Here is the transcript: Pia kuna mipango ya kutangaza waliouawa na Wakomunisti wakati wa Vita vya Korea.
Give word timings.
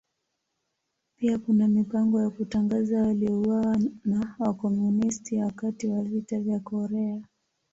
Pia 1.15 1.37
kuna 1.37 1.67
mipango 1.67 2.21
ya 2.21 2.29
kutangaza 2.29 3.01
waliouawa 3.03 3.77
na 4.05 4.35
Wakomunisti 4.39 5.37
wakati 5.37 5.87
wa 5.87 6.01
Vita 6.03 6.39
vya 6.39 6.59
Korea. 6.59 7.21